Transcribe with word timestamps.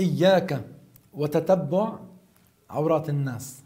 إياك 0.00 0.64
وتتبع 1.12 1.98
عورات 2.70 3.08
الناس. 3.08 3.62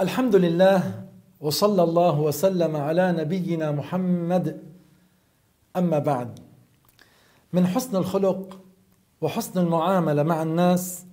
الحمد 0.00 0.36
لله 0.36 1.04
وصلى 1.40 1.82
الله 1.82 2.20
وسلم 2.20 2.76
على 2.76 3.12
نبينا 3.12 3.70
محمد 3.70 4.62
اما 5.76 5.98
بعد 5.98 6.51
من 7.52 7.66
حسن 7.66 7.96
الخلق 7.96 8.60
وحسن 9.20 9.60
المعاملة 9.60 10.22
مع 10.22 10.42
الناس 10.42 11.04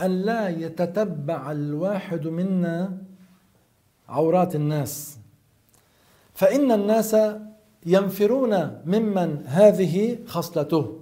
أن 0.00 0.22
لا 0.22 0.48
يتتبع 0.48 1.52
الواحد 1.52 2.26
منا 2.26 2.98
عورات 4.08 4.54
الناس. 4.56 5.18
فإن 6.34 6.72
الناس 6.72 7.16
ينفرون 7.86 8.80
ممن 8.86 9.42
هذه 9.46 10.18
خصلته. 10.26 11.00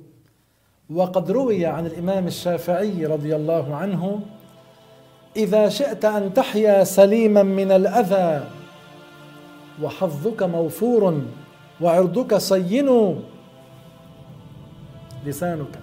وقد 0.91 1.31
روي 1.31 1.67
عن 1.67 1.87
الإمام 1.87 2.27
الشافعي 2.27 3.07
رضي 3.07 3.37
الله 3.37 3.77
عنه 3.77 4.21
إذا 5.37 5.69
شئت 5.69 6.05
أن 6.05 6.35
تحيا 6.35 6.85
سليما 6.85 7.43
من 7.43 7.73
الأذى 7.73 8.45
وحظك 9.83 10.43
موفور 10.43 11.23
وعرضك 11.81 12.35
صين 12.35 13.21
لسانك. 15.29 15.75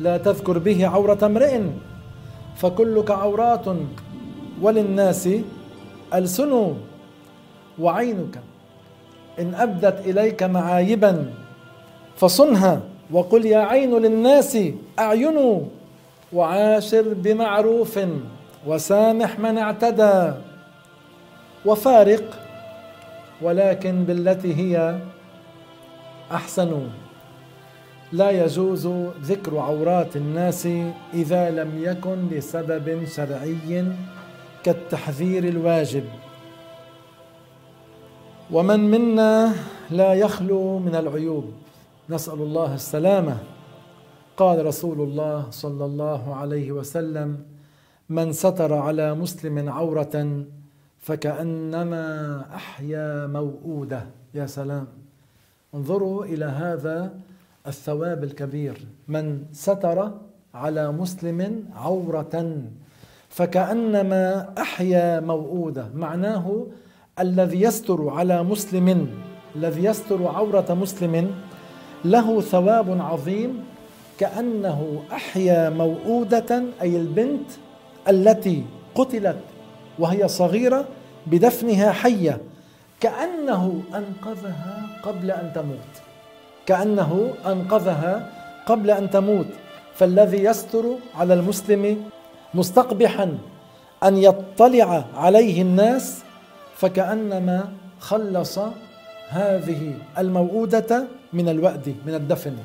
لا 0.00 0.16
تذكر 0.16 0.58
به 0.58 0.86
عورة 0.86 1.18
امرئ 1.22 1.60
فكلك 2.56 3.10
عورات 3.10 3.66
وللناس 4.62 5.28
ألسن 6.14 6.52
وعينك. 7.78 8.34
إن 9.40 9.54
أبدت 9.54 10.06
إليك 10.06 10.42
معايبا 10.42 11.32
فصنها 12.16 12.80
وقل 13.10 13.46
يا 13.46 13.58
عين 13.58 13.92
للناس 13.98 14.58
أعين 14.98 15.38
وعاشر 16.32 17.04
بمعروف 17.14 17.98
وسامح 18.66 19.38
من 19.38 19.58
اعتدى 19.58 20.32
وفارق 21.66 22.24
ولكن 23.42 24.04
بالتي 24.04 24.54
هي 24.54 24.98
أحسن. 26.32 26.70
لا 28.12 28.30
يجوز 28.30 28.86
ذكر 29.22 29.58
عورات 29.58 30.16
الناس 30.16 30.68
إذا 31.14 31.50
لم 31.50 31.70
يكن 31.78 32.28
لسبب 32.28 33.04
شرعي 33.04 33.84
كالتحذير 34.62 35.44
الواجب. 35.44 36.04
ومن 38.50 38.80
منا 38.90 39.52
لا 39.90 40.14
يخلو 40.14 40.78
من 40.78 40.94
العيوب. 40.94 41.44
نسأل 42.10 42.34
الله 42.42 42.74
السلامة. 42.74 43.38
قال 44.36 44.66
رسول 44.66 45.00
الله 45.00 45.50
صلى 45.50 45.84
الله 45.84 46.34
عليه 46.34 46.72
وسلم 46.72 47.38
من 48.08 48.32
ستر 48.32 48.74
على 48.74 49.14
مسلم 49.14 49.68
عورة 49.68 50.44
فكأنما 50.98 52.04
أحيا 52.54 53.26
موءوده 53.26 54.06
يا 54.34 54.46
سلام. 54.46 54.86
انظروا 55.74 56.24
إلى 56.24 56.44
هذا 56.44 57.14
الثواب 57.70 58.24
الكبير. 58.24 58.76
من 59.08 59.26
ستر 59.52 59.98
على 60.54 60.92
مسلم 60.92 61.64
عورة 61.76 62.34
فكأنما 63.28 64.24
أحيا 64.58 65.20
موءوده 65.20 65.86
معناه 65.94 66.66
الذي 67.20 67.62
يستر 67.62 68.08
على 68.08 68.42
مسلم 68.42 69.08
الذي 69.56 69.84
يستر 69.84 70.26
عورة 70.26 70.74
مسلم 70.74 71.34
له 72.04 72.40
ثواب 72.40 73.00
عظيم 73.00 73.64
كأنه 74.18 75.02
أحيا 75.12 75.70
موءوده 75.70 76.62
أي 76.82 76.96
البنت 76.96 77.50
التي 78.08 78.64
قتلت 78.94 79.38
وهي 79.98 80.28
صغيرة 80.28 80.88
بدفنها 81.26 81.92
حية 81.92 82.40
كأنه 83.00 83.82
أنقذها 83.94 84.86
قبل 85.02 85.30
أن 85.30 85.52
تموت. 85.54 86.09
كأنه 86.66 87.34
أنقذها 87.46 88.32
قبل 88.66 88.90
أن 88.90 89.10
تموت 89.10 89.46
فالذي 89.94 90.44
يستر 90.44 90.84
على 91.14 91.34
المسلم 91.34 92.04
مستقبحا 92.54 93.38
أن 94.04 94.16
يطلع 94.16 95.04
عليه 95.14 95.62
الناس 95.62 96.22
فكأنما 96.76 97.72
خلص 98.00 98.58
هذه 99.28 99.94
الموءوده 100.18 101.04
من 101.32 101.48
الوأد 101.48 101.94
من 102.06 102.14
الدفن. 102.14 102.56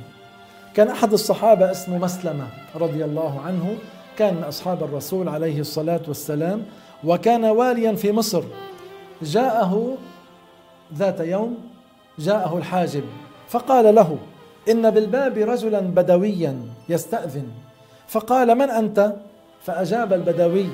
كان 0.75 0.88
أحد 0.88 1.13
الصحابة 1.13 1.72
اسمه 1.72 1.97
مسلمة 1.97 2.47
رضي 2.75 3.05
الله 3.05 3.41
عنه 3.41 3.75
كان 4.17 4.35
من 4.35 4.44
أصحاب 4.44 4.84
الرسول 4.84 5.29
عليه 5.29 5.59
الصلاة 5.59 6.01
والسلام 6.07 6.63
وكان 7.03 7.45
واليا 7.45 7.95
في 7.95 8.11
مصر. 8.11 8.44
جاءه 9.22 9.97
ذات 10.95 11.19
يوم 11.19 11.57
جاءه 12.19 12.57
الحاجب. 12.57 13.03
فقال 13.47 13.95
له 13.95 14.17
إن 14.69 14.89
بالباب 14.89 15.38
رجلا 15.38 15.79
بدويا 15.79 16.59
يستأذن. 16.89 17.47
فقال 18.07 18.56
من 18.56 18.69
أنت؟ 18.69 19.13
فأجاب 19.61 20.13
البدوي 20.13 20.69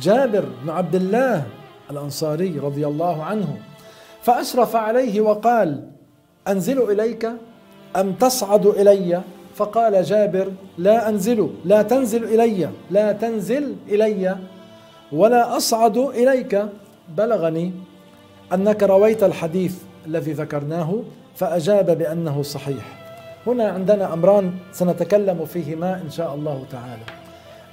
جابر 0.00 0.44
بن 0.62 0.70
عبد 0.70 0.94
الله 0.94 1.46
الأنصاري 1.90 2.58
رضي 2.58 2.86
الله 2.86 3.22
عنه. 3.24 3.58
فأشرف 4.22 4.76
عليه 4.76 5.20
وقال 5.20 5.88
أنزل 6.48 6.90
إليك 6.90 7.30
أم 7.96 8.12
تصعد 8.12 8.66
إلي؟ 8.66 9.20
فقال 9.54 10.02
جابر 10.02 10.52
لا 10.78 11.08
أنزل 11.08 11.50
لا 11.64 11.82
تنزل 11.82 12.24
إلي 12.24 12.68
لا 12.90 13.12
تنزل 13.12 13.76
إلي 13.88 14.36
ولا 15.12 15.56
أصعد 15.56 15.98
إليك. 15.98 16.66
بلغني 17.16 17.72
أنك 18.52 18.82
رويت 18.82 19.22
الحديث 19.22 19.74
الذي 20.06 20.32
ذكرناه 20.32 21.02
فأجاب 21.40 21.98
بأنه 21.98 22.42
صحيح. 22.42 22.84
هنا 23.46 23.68
عندنا 23.68 24.12
أمران 24.12 24.52
سنتكلم 24.72 25.44
فيهما 25.44 26.00
إن 26.04 26.10
شاء 26.10 26.34
الله 26.34 26.64
تعالى. 26.70 27.02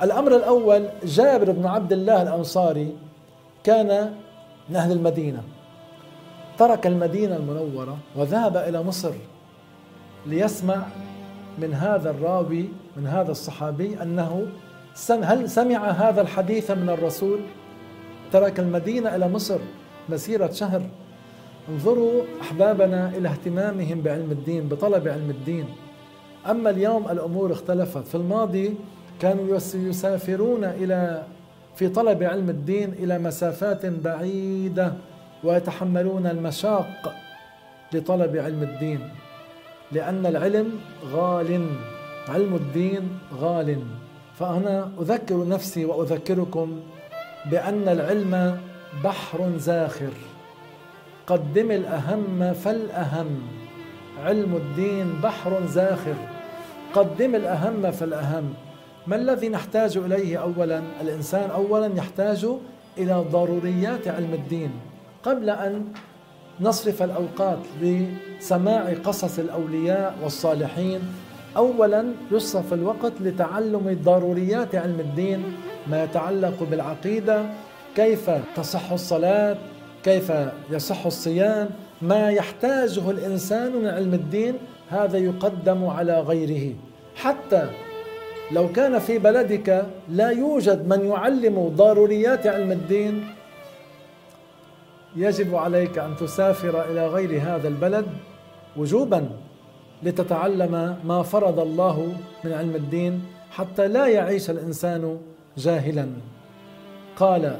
الأمر 0.02 0.36
الأول 0.36 0.90
جابر 1.04 1.52
بن 1.52 1.66
عبد 1.66 1.94
الله 1.94 2.22
الأنصاري 2.22 2.96
كان 3.64 4.14
من 4.70 4.76
أهل 4.76 4.92
المدينة. 4.92 5.44
ترك 6.58 6.88
المدينة 6.88 7.36
المنورة 7.36 7.98
وذهب 8.16 8.58
إلى 8.58 8.84
مصر 8.84 9.12
ليسمع 10.26 10.86
من 11.58 11.74
هذا 11.74 12.10
الراوي 12.10 12.70
من 12.98 13.08
هذا 13.08 13.32
الصحابي 13.32 14.02
أنه 14.02 14.48
هل 15.10 15.50
سمع 15.50 15.90
هذا 15.92 16.22
الحديث 16.22 16.72
من 16.72 16.90
الرسول؟ 16.90 17.40
ترك 18.32 18.60
المدينة 18.60 19.16
إلى 19.16 19.30
مصر 19.30 19.60
مسيرة 20.10 20.52
شهر. 20.52 20.82
انظروا 21.70 22.24
أحبابنا 22.42 23.10
إلى 23.10 23.30
اهتمامهم 23.30 24.02
بعلم 24.02 24.32
الدين 24.32 24.68
بطلب 24.68 25.08
علم 25.08 25.30
الدين. 25.30 25.66
أما 26.50 26.70
اليوم 26.70 27.10
الأمور 27.10 27.52
اختلفت. 27.52 28.08
في 28.08 28.16
الماضي 28.16 28.74
كانوا 29.22 29.58
يسافرون 29.74 30.64
إلى 30.64 31.24
في 31.76 31.90
طلب 31.90 32.24
علم 32.24 32.50
الدين 32.50 32.94
إلى 32.94 33.20
مسافات 33.20 33.86
بعيدة 33.86 34.94
ويتحملون 35.44 36.28
المشاق 36.28 37.14
لطلب 37.94 38.38
علم 38.38 38.64
الدين. 38.64 39.10
لأن 39.92 40.26
العلم 40.26 40.72
غال 41.14 41.66
علم 42.30 42.56
الدين 42.56 43.20
غال. 43.40 43.80
فأنا 44.40 44.92
أذكر 45.02 45.48
نفسي 45.48 45.86
وأذكركم 45.86 46.80
بأن 47.52 47.88
العلم 47.88 48.58
بحر 49.04 49.58
زاخر. 49.58 50.14
قدم 51.28 51.72
الأهم 51.72 52.54
فالأهم. 52.54 53.28
علم 54.24 54.56
الدين 54.56 55.22
بحر 55.24 55.66
زاخر. 55.68 56.16
قدم 56.94 57.36
الأهم 57.36 57.92
فالأهم. 57.92 58.54
ما 59.08 59.16
الذي 59.16 59.50
نحتاج 59.50 59.98
إليه 59.98 60.38
أولا؟ 60.38 60.82
الإنسان 61.02 61.50
أولا 61.50 61.96
يحتاج 61.96 62.48
إلى 62.98 63.26
ضروريات 63.32 64.08
علم 64.08 64.34
الدين. 64.34 64.72
قبل 65.24 65.50
أن 65.50 65.86
نصرف 66.62 67.04
الأوقات 67.04 67.60
لسماع 67.82 68.94
قصص 69.04 69.40
الأولياء 69.40 70.16
والصالحين 70.24 71.02
أولا 71.58 72.06
يصرف 72.32 72.74
الوقت 72.74 73.14
لتعلم 73.22 74.00
ضروريات 74.04 74.76
علم 74.76 75.00
الدين. 75.00 75.44
ما 75.88 76.04
يتعلق 76.04 76.64
بالعقيدة 76.72 77.46
كيف 77.96 78.32
تصح 78.56 78.92
الصلاة 78.92 79.58
كيف 80.08 80.32
يصح 80.72 81.06
الصيام 81.06 81.70
ما 82.02 82.32
يحتاجه 82.32 83.12
الإنسان 83.12 83.76
من 83.76 83.88
علم 83.88 84.14
الدين 84.14 84.54
هذا 84.90 85.18
يقدم 85.18 85.86
على 85.86 86.20
غيره. 86.20 86.76
حتى 87.16 87.70
لو 88.52 88.72
كان 88.72 89.00
في 89.00 89.20
بلدك 89.20 89.86
لا 90.10 90.30
يوجد 90.30 90.88
من 90.88 91.06
يعلم 91.06 91.74
ضروريات 91.76 92.48
علم 92.48 92.72
الدين 92.72 93.28
يجب 95.16 95.56
عليك 95.56 95.98
أن 95.98 96.16
تسافر 96.16 96.92
إلى 96.92 97.08
غير 97.08 97.42
هذا 97.42 97.68
البلد 97.68 98.06
وجوبا 98.78 99.30
لتتعلم 100.04 100.98
ما 101.04 101.24
فرض 101.24 101.60
الله 101.60 102.16
من 102.44 102.52
علم 102.52 102.76
الدين 102.76 103.22
حتى 103.52 103.88
لا 103.88 104.08
يعيش 104.08 104.50
الإنسان 104.50 105.18
جاهلا. 105.58 106.08
قال 107.16 107.60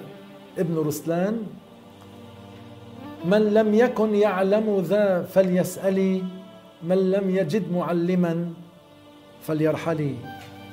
ابن 0.58 0.78
رسلان 0.78 1.44
من 3.26 3.54
لم 3.54 3.74
يكن 3.74 4.16
يعلم 4.16 4.80
ذا 4.80 5.22
فليسألي 5.34 6.24
من 6.84 7.12
لم 7.12 7.36
يجد 7.36 7.72
معلما 7.72 8.50
فليرحلي. 9.42 10.16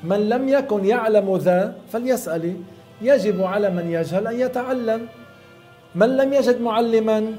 من 0.04 0.28
لم 0.28 0.48
يكن 0.48 0.84
يعلم 0.84 1.36
ذا 1.36 1.76
فليسألي. 1.92 2.56
يجب 3.02 3.42
على 3.42 3.70
من 3.70 3.90
يجهل 3.90 4.26
أن 4.26 4.40
يتعلم. 4.40 5.06
من 5.94 6.16
لم 6.16 6.32
يجد 6.32 6.60
معلما 6.60 7.32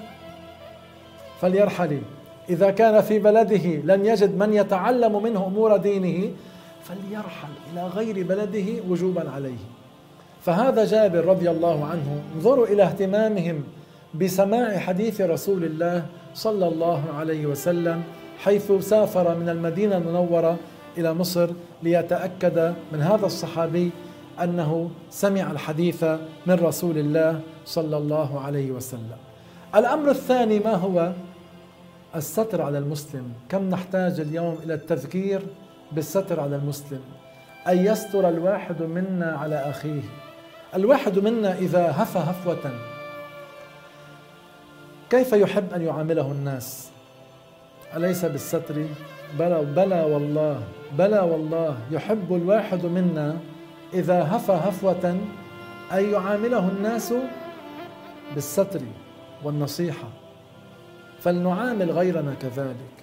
فليرحل 1.42 2.02
إذا 2.50 2.72
كان 2.72 3.02
في 3.02 3.20
بلده 3.20 3.66
لم 3.84 4.06
يجد 4.06 4.38
من 4.38 4.54
يتعلم 4.54 5.24
منه 5.24 5.46
أمور 5.46 5.78
دينه 5.78 6.32
فليرحل 6.84 7.54
إلى 7.74 7.88
غير 7.88 8.28
بلده 8.28 8.66
وجوبا 8.90 9.30
عليه. 9.36 9.64
فهذا 10.42 10.86
جابر 10.86 11.26
رضي 11.26 11.50
الله 11.50 11.86
عنه 11.86 12.22
انظروا 12.36 12.68
إلى 12.68 12.84
اهتمامهم 12.84 13.64
بسماع 14.20 14.78
حديث 14.78 15.22
رسول 15.22 15.64
الله 15.64 16.06
صلى 16.34 16.68
الله 16.68 17.04
عليه 17.14 17.46
وسلم 17.46 18.04
حيث 18.40 18.72
سافر 18.72 19.36
من 19.36 19.50
المدينة 19.50 19.98
المنورة 19.98 20.58
إلى 20.98 21.14
مصر 21.14 21.50
ليتأكد 21.84 22.74
من 22.92 23.02
هذا 23.02 23.26
الصحابي 23.26 23.92
أنه 24.44 24.90
سمع 25.10 25.52
الحديث 25.52 26.04
من 26.48 26.54
رسول 26.54 26.98
الله 26.98 27.40
صلى 27.66 27.98
الله 27.98 28.40
عليه 28.40 28.72
وسلم. 28.72 29.18
الأمر 29.76 30.12
الثاني 30.12 30.60
ما 30.60 30.74
هو؟ 30.74 31.12
الستر 32.16 32.62
على 32.62 32.78
المسلم. 32.78 33.34
كم 33.50 33.70
نحتاج 33.70 34.20
اليوم 34.20 34.58
إلى 34.64 34.74
التذكير 34.74 35.42
بالستر 35.92 36.40
على 36.40 36.56
المسلم؟ 36.56 37.02
أن 37.68 37.78
يستر 37.78 38.30
الواحد 38.30 38.82
منا 38.82 39.32
على 39.32 39.56
أخيه. 39.56 40.02
الواحد 40.76 41.20
منا 41.20 41.54
إذا 41.54 41.94
هفى 41.98 42.20
هفوة 42.20 42.95
كيف 45.10 45.34
يحب 45.34 45.74
أن 45.74 45.82
يعامله 45.82 46.32
الناس؟ 46.32 46.90
أليس 47.96 48.26
بالستر؟ 48.26 48.86
بلى 49.40 49.66
بلى 49.76 50.02
والله 50.02 50.62
بلى 50.98 51.20
والله 51.20 51.78
يحب 51.92 52.36
الواحد 52.36 52.86
منا 52.86 53.38
إذا 53.94 54.24
هفى 54.24 54.52
هفوة 54.52 55.18
أن 55.92 56.12
يعامله 56.12 56.68
الناس 56.70 57.14
بالستر 58.36 58.82
والنصيحة. 59.44 60.08
فلنعامل 61.20 61.92
غيرنا 61.92 62.34
كذلك. 62.34 62.96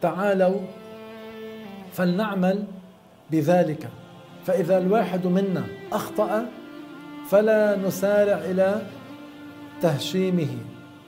تعالوا 0.00 0.60
فلنعمل 1.92 2.64
بذلك. 3.30 3.88
فإذا 4.46 4.78
الواحد 4.78 5.26
منا 5.26 5.64
أخطأ 5.92 6.46
فلا 7.30 7.76
نسارع 7.76 8.38
إلى 8.38 8.82
تهشيمه. 9.82 10.48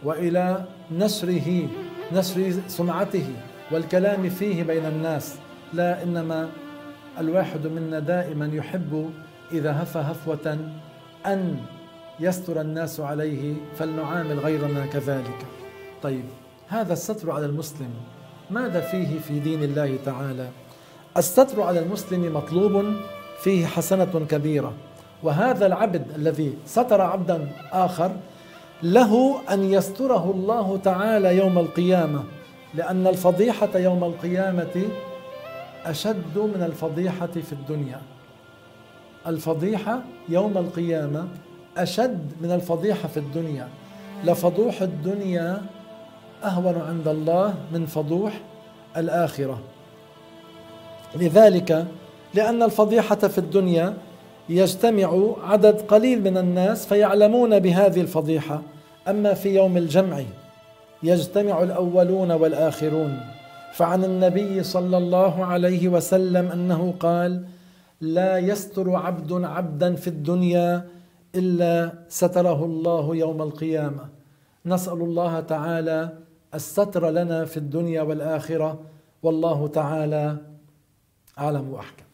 وإلى 0.05 0.65
نشره 0.93 1.69
نشر 2.13 2.53
سمعته 2.69 3.27
والكلام 3.71 4.29
فيه 4.29 4.63
بين 4.63 4.87
الناس. 4.87 5.39
لا 5.73 6.03
إنما 6.03 6.49
الواحد 7.19 7.67
منا 7.67 7.99
دائما 7.99 8.51
يحب 8.53 9.11
إذا 9.53 9.83
هفى 9.83 9.99
هفوة 9.99 10.59
أن 11.27 11.57
يستر 12.21 12.61
الناس 12.61 13.01
عليه 13.01 13.55
فلنعامل 13.79 14.39
غيرنا 14.39 14.87
كذلك. 14.87 15.47
طيب 16.03 16.25
هذا 16.69 16.93
الستر 16.93 17.31
على 17.31 17.47
المسلم 17.47 17.91
ماذا 18.51 18.81
فيه 18.81 19.19
في 19.19 19.39
دين 19.39 19.63
الله 19.63 19.99
تعالى؟ 20.05 20.49
الستر 21.17 21.63
على 21.63 21.81
المسلم 21.81 22.35
مطلوب 22.35 22.95
فيه 23.43 23.67
حسنة 23.67 24.27
كبيرة 24.31 24.73
وهذا 25.23 25.67
العبد 25.67 26.03
الذي 26.17 26.55
ستر 26.67 27.01
عبدا 27.01 27.49
آخر 27.73 28.13
له 28.83 29.41
أن 29.53 29.65
يستره 29.65 30.31
الله 30.31 30.77
تعالى 30.85 31.37
يوم 31.37 31.59
القيامة 31.59 32.25
لأن 32.75 33.07
الفضيحة 33.07 33.79
يوم 33.79 34.05
القيامة 34.05 34.89
أشد 35.85 36.39
من 36.39 36.63
الفضيحة 36.63 37.27
في 37.27 37.53
الدنيا. 37.53 38.01
الفضيحة 39.27 40.03
يوم 40.29 40.59
القيامة 40.59 41.29
أشد 41.77 42.33
من 42.41 42.51
الفضيحة 42.53 43.09
في 43.09 43.17
الدنيا. 43.17 43.69
لفضوح 44.25 44.83
الدنيا 44.83 45.63
أهون 46.45 46.81
عند 46.89 47.09
الله 47.09 47.55
من 47.73 47.87
فضوح 47.87 48.41
الآخرة. 48.97 49.59
لذلك 51.15 51.87
لأن 52.35 52.63
الفضيحة 52.63 53.17
في 53.17 53.39
الدنيا 53.39 53.95
يجتمع 54.49 55.35
عدد 55.43 55.81
قليل 55.81 56.21
من 56.25 56.37
الناس 56.37 56.87
فيعلمون 56.87 57.59
بهذه 57.59 58.01
الفضيحة. 58.01 58.63
أما 59.09 59.35
في 59.35 59.55
يوم 59.55 59.77
الجمع 59.77 60.23
يجتمع 61.03 61.63
الأولون 61.63 62.31
والآخرون. 62.33 63.21
فعن 63.73 64.05
النبي 64.05 64.63
صلى 64.63 64.99
الله 64.99 65.45
عليه 65.45 65.89
وسلم 65.89 66.47
أنه 66.47 66.95
قال 67.01 67.45
لا 68.01 68.39
يستر 68.39 68.97
عبد 68.97 69.45
عبدا 69.45 69.95
في 69.95 70.09
الدنيا 70.09 70.87
إلا 71.35 71.93
ستره 72.09 72.65
الله 72.65 73.17
يوم 73.17 73.43
القيامة. 73.43 74.09
نسأل 74.67 75.01
الله 75.01 75.41
تعالى 75.41 76.13
الستر 76.55 77.11
لنا 77.11 77.45
في 77.45 77.57
الدنيا 77.57 78.03
والآخرة. 78.03 78.81
والله 79.23 79.69
تعالى 79.69 80.37
أعلم 81.39 81.73
وأحكم. 81.73 82.05